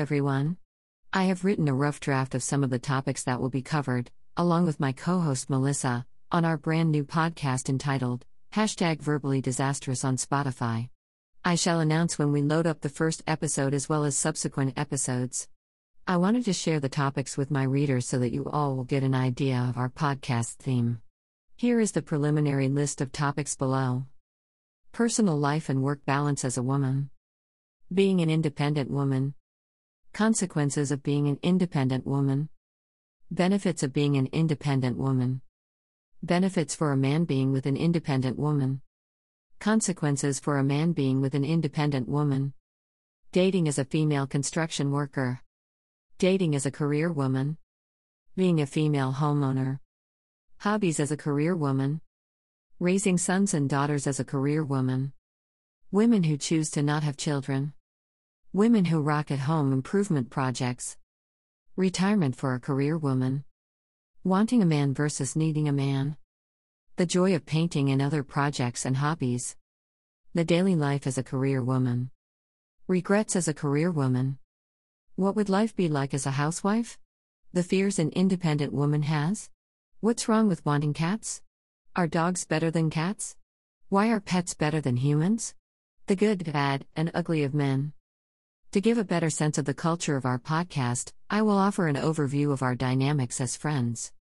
[0.00, 0.56] everyone.
[1.12, 4.10] I have written a rough draft of some of the topics that will be covered,
[4.34, 8.24] along with my co host Melissa, on our brand new podcast entitled
[8.54, 10.88] Hashtag Verbally Disastrous on Spotify.
[11.44, 15.48] I shall announce when we load up the first episode as well as subsequent episodes.
[16.06, 19.02] I wanted to share the topics with my readers so that you all will get
[19.02, 21.02] an idea of our podcast theme.
[21.56, 24.06] Here is the preliminary list of topics below
[24.92, 27.10] Personal life and work balance as a woman.
[27.92, 29.34] Being an independent woman.
[30.12, 32.48] Consequences of being an independent woman.
[33.30, 35.40] Benefits of being an independent woman.
[36.22, 38.82] Benefits for a man being with an independent woman.
[39.60, 42.52] Consequences for a man being with an independent woman.
[43.30, 45.42] Dating as a female construction worker.
[46.18, 47.56] Dating as a career woman.
[48.36, 49.78] Being a female homeowner.
[50.58, 52.00] Hobbies as a career woman.
[52.80, 55.12] Raising sons and daughters as a career woman.
[55.92, 57.74] Women who choose to not have children.
[58.52, 60.96] Women who rock at home improvement projects.
[61.76, 63.44] Retirement for a career woman.
[64.24, 66.16] Wanting a man versus needing a man.
[66.96, 69.54] The joy of painting and other projects and hobbies.
[70.34, 72.10] The daily life as a career woman.
[72.88, 74.36] Regrets as a career woman.
[75.14, 76.98] What would life be like as a housewife?
[77.52, 79.48] The fears an independent woman has?
[80.00, 81.40] What's wrong with wanting cats?
[81.94, 83.36] Are dogs better than cats?
[83.90, 85.54] Why are pets better than humans?
[86.08, 87.92] The good, bad, and ugly of men.
[88.72, 91.96] To give a better sense of the culture of our podcast, I will offer an
[91.96, 94.12] overview of our dynamics as friends.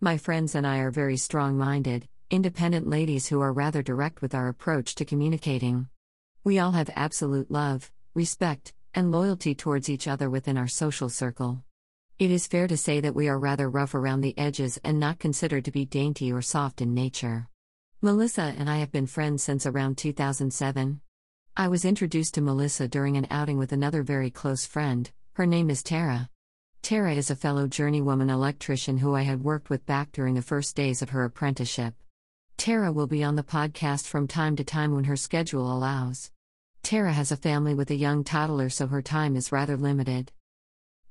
[0.00, 4.34] My friends and I are very strong minded, independent ladies who are rather direct with
[4.34, 5.86] our approach to communicating.
[6.42, 11.62] We all have absolute love, respect, and loyalty towards each other within our social circle.
[12.18, 15.20] It is fair to say that we are rather rough around the edges and not
[15.20, 17.46] considered to be dainty or soft in nature.
[18.00, 21.01] Melissa and I have been friends since around 2007.
[21.54, 25.68] I was introduced to Melissa during an outing with another very close friend, her name
[25.68, 26.30] is Tara.
[26.80, 30.74] Tara is a fellow journeywoman electrician who I had worked with back during the first
[30.74, 31.92] days of her apprenticeship.
[32.56, 36.30] Tara will be on the podcast from time to time when her schedule allows.
[36.82, 40.32] Tara has a family with a young toddler, so her time is rather limited.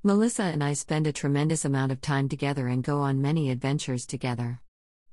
[0.02, 4.06] Melissa and I spend a tremendous amount of time together and go on many adventures
[4.06, 4.60] together.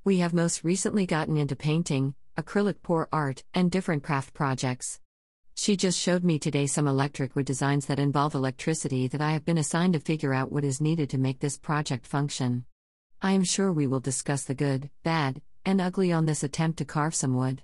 [0.02, 4.98] We have most recently gotten into painting, acrylic pour art, and different craft projects.
[5.62, 9.44] She just showed me today some electric wood designs that involve electricity that I have
[9.44, 12.64] been assigned to figure out what is needed to make this project function.
[13.20, 16.86] I am sure we will discuss the good, bad, and ugly on this attempt to
[16.86, 17.60] carve some wood.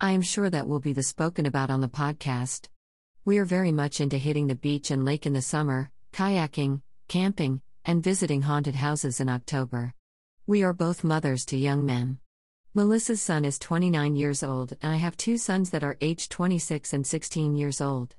[0.00, 2.68] I am sure that will be the spoken about on the podcast.
[3.24, 7.60] We are very much into hitting the beach and lake in the summer, kayaking, camping,
[7.84, 9.94] and visiting haunted houses in October.
[10.46, 12.20] We are both mothers to young men.
[12.74, 16.94] Melissa's son is 29 years old, and I have two sons that are aged 26
[16.94, 18.14] and 16 years old.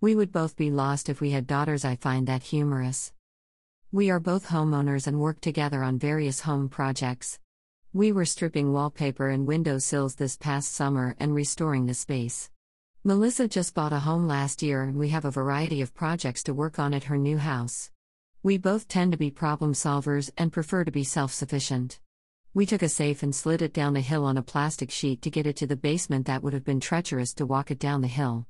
[0.00, 3.12] We would both be lost if we had daughters, I find that humorous.
[3.92, 7.38] We are both homeowners and work together on various home projects.
[7.92, 12.48] We were stripping wallpaper and window sills this past summer and restoring the space.
[13.04, 16.54] Melissa just bought a home last year, and we have a variety of projects to
[16.54, 17.90] work on at her new house.
[18.42, 22.00] We both tend to be problem solvers and prefer to be self sufficient.
[22.52, 25.30] We took a safe and slid it down the hill on a plastic sheet to
[25.30, 28.08] get it to the basement that would have been treacherous to walk it down the
[28.08, 28.48] hill.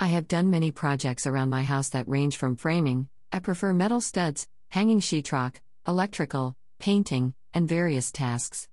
[0.00, 4.00] I have done many projects around my house that range from framing, I prefer metal
[4.00, 8.66] studs, hanging sheetrock, electrical, painting, and various tasks.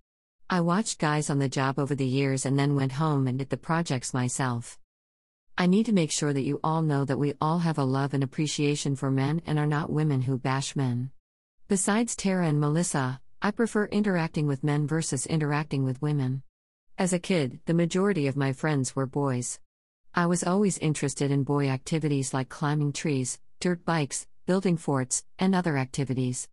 [0.49, 3.51] I watched guys on the job over the years and then went home and did
[3.51, 4.79] the projects myself.
[5.55, 8.15] I need to make sure that you all know that we all have a love
[8.15, 11.11] and appreciation for men and are not women who bash men.
[11.67, 16.43] Besides Tara and Melissa, I prefer interacting with men versus interacting with women.
[16.97, 19.59] As a kid, the majority of my friends were boys.
[20.15, 25.53] I was always interested in boy activities like climbing trees, dirt bikes, building forts, and
[25.53, 26.47] other activities.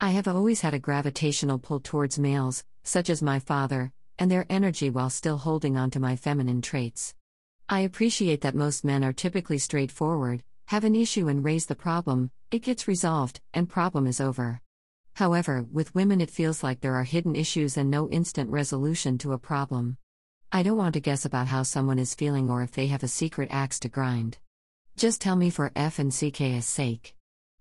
[0.00, 4.46] I have always had a gravitational pull towards males, such as my father, and their
[4.50, 7.14] energy while still holding on to my feminine traits.
[7.68, 12.32] I appreciate that most men are typically straightforward, have an issue and raise the problem,
[12.50, 14.61] it gets resolved, and problem is over.
[15.14, 19.32] However, with women, it feels like there are hidden issues and no instant resolution to
[19.32, 19.98] a problem.
[20.50, 23.08] I don't want to guess about how someone is feeling or if they have a
[23.08, 24.38] secret axe to grind.
[24.96, 27.14] Just tell me for F and CK's sake.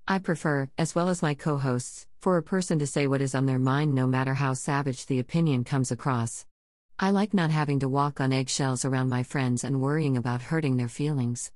[0.07, 3.33] I prefer, as well as my co hosts, for a person to say what is
[3.33, 6.45] on their mind no matter how savage the opinion comes across.
[6.99, 10.77] I like not having to walk on eggshells around my friends and worrying about hurting
[10.77, 11.51] their feelings.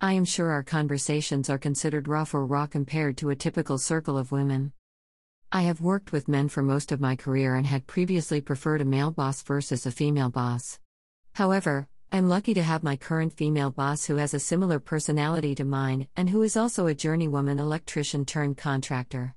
[0.00, 4.16] I am sure our conversations are considered rough or raw compared to a typical circle
[4.16, 4.72] of women.
[5.52, 8.84] I have worked with men for most of my career and had previously preferred a
[8.84, 10.78] male boss versus a female boss.
[11.34, 15.64] However, I'm lucky to have my current female boss who has a similar personality to
[15.64, 19.34] mine and who is also a journeywoman electrician turned contractor.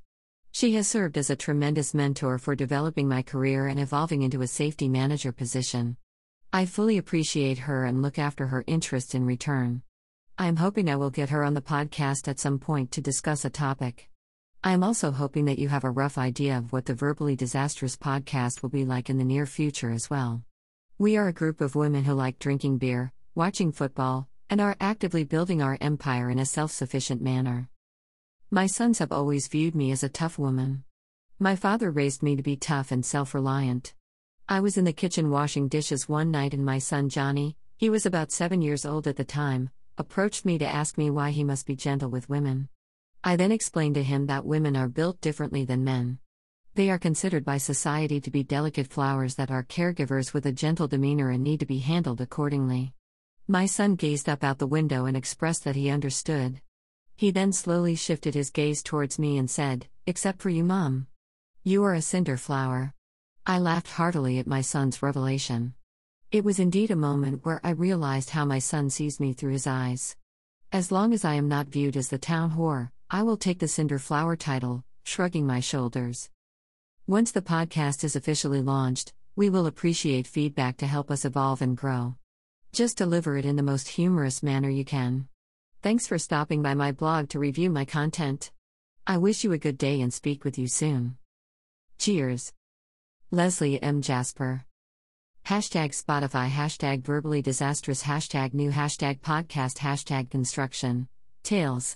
[0.51, 4.47] She has served as a tremendous mentor for developing my career and evolving into a
[4.47, 5.97] safety manager position.
[6.53, 9.81] I fully appreciate her and look after her interests in return.
[10.37, 13.43] I am hoping I will get her on the podcast at some point to discuss
[13.43, 14.09] a topic.
[14.67, 17.95] I am also hoping that you have a rough idea of what the Verbally Disastrous
[17.95, 20.43] podcast will be like in the near future as well.
[20.97, 25.23] We are a group of women who like drinking beer, watching football, and are actively
[25.23, 27.69] building our empire in a self sufficient manner.
[28.51, 30.83] My sons have always viewed me as a tough woman.
[31.39, 33.93] My father raised me to be tough and self reliant.
[34.49, 38.05] I was in the kitchen washing dishes one night, and my son Johnny, he was
[38.05, 41.65] about seven years old at the time, approached me to ask me why he must
[41.65, 42.67] be gentle with women.
[43.23, 46.19] I then explained to him that women are built differently than men.
[46.75, 50.87] They are considered by society to be delicate flowers that are caregivers with a gentle
[50.87, 52.93] demeanor and need to be handled accordingly.
[53.47, 56.61] My son gazed up out the window and expressed that he understood.
[57.15, 61.07] He then slowly shifted his gaze towards me and said, Except for you, Mom.
[61.63, 62.93] You are a cinder flower.
[63.45, 65.73] I laughed heartily at my son's revelation.
[66.31, 69.65] It was indeed a moment where I realized how my son sees me through his
[69.65, 70.15] eyes.
[70.71, 73.69] As long as I am not viewed as the town whore, I will take the
[73.69, 76.29] cinder flower title, shrugging my shoulders.
[77.07, 81.77] Once the podcast is officially launched, we will appreciate feedback to help us evolve and
[81.77, 82.15] grow.
[82.73, 85.29] Just deliver it in the most humorous manner you can.
[85.81, 88.51] Thanks for stopping by my blog to review my content.
[89.05, 91.15] I wish you a good day and speak with you soon.
[91.99, 92.51] Cheers.
[93.31, 94.01] Leslie M.
[94.01, 94.65] Jasper.
[95.45, 101.07] Hashtag Spotify, hashtag verbally disastrous, hashtag new, hashtag podcast, hashtag construction.
[101.43, 101.95] Tales.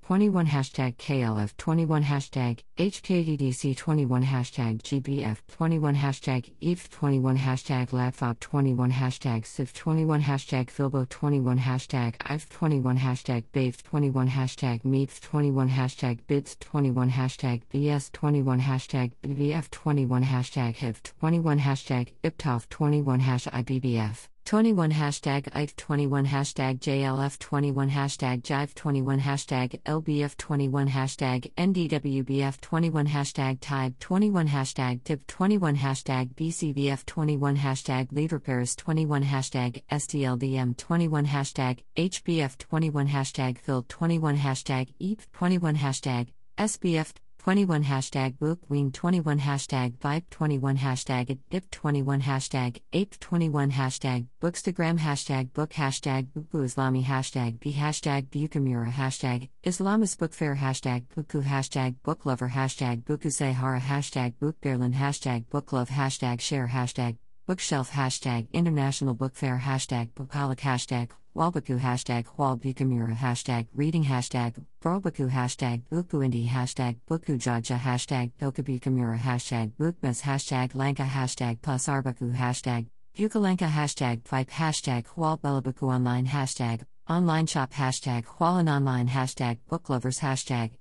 [0.11, 8.37] 21 hashtag KLF 21 hashtag HKDDC 21 hashtag GBF 21 hashtag EVE 21 hashtag LabFob
[8.41, 15.21] 21 hashtag CIV 21 hashtag Filbo 21 hashtag IVE 21 hashtag BAVE 21 hashtag MEET
[15.21, 22.67] 21 hashtag BIDS 21 hashtag BS 21 hashtag BVF 21 hashtag HIV 21 hashtag IPTOF
[22.67, 30.00] 21 hash IBBF 21 hashtag IF 21 hashtag JLF 21 hashtag Jive 21 hashtag LBF
[30.01, 38.31] 21 hashtag NDWBF 21 hashtag TIBE 21 hashtag TIP 21 hashtag BCBF 21 hashtag Lead
[38.31, 46.27] Repairs 21 hashtag STLDM 21 hashtag HBF 21 hashtag Phil 21 hashtag EAP 21 hashtag
[46.57, 54.27] SBF 21 hashtag Bookween 21 hashtag Vibe 21 hashtag Dip 21 hashtag Ape 21 hashtag
[54.39, 61.05] Bookstagram hashtag Book hashtag Buku Islami hashtag B hashtag Bukamura hashtag Islamist Book Fair hashtag
[61.17, 66.67] Buku hashtag Book Lover hashtag Buku Sahara hashtag Book Berlin hashtag Book Love hashtag Share
[66.67, 67.17] hashtag
[67.47, 75.29] Bookshelf hashtag International Book Fair hashtag Bookholic hashtag Walbaku hashtag Walbikamura hashtag Reading hashtag Brobaku
[75.29, 84.25] hashtag Bukuindi hashtag Bukujaja hashtag Dokabikamura hashtag Bookmas hashtag Lanka hashtag Pasarbaku hashtag Bukalanka hashtag
[84.25, 90.71] Pipe hashtag Hualbelabaku online hashtag Online shop hashtag Hualan online hashtag Booklovers hashtag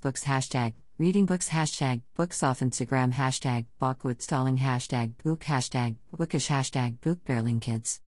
[0.00, 6.48] Books hashtag Reading books hashtag books off Instagram hashtag Bachwood stalling hashtag book hashtag bookish
[6.48, 7.18] hashtag book
[7.60, 8.00] kids.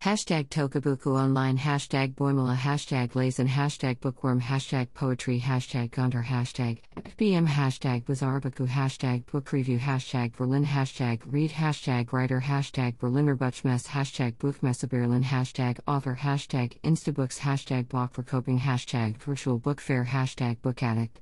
[0.00, 7.48] Hashtag Tokabuku Online Hashtag Boimala Hashtag Lazen Hashtag Bookworm Hashtag Poetry Hashtag Gunter Hashtag FBM
[7.48, 14.36] Hashtag Bizarrebuku Hashtag Book Review Hashtag Berlin Hashtag Read Hashtag Writer Hashtag Berliner Buchmesse Hashtag
[14.36, 20.62] Buchmesse Berlin Hashtag Author Hashtag Instabooks Hashtag Block for Coping Hashtag Virtual Book Fair Hashtag
[20.62, 21.20] Book Addict